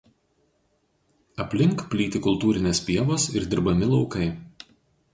Aplink 1.45 1.85
plyti 1.93 2.23
kultūrinės 2.29 2.83
pievos 2.91 3.31
ir 3.39 3.49
dirbami 3.55 3.95
laukai. 3.95 4.35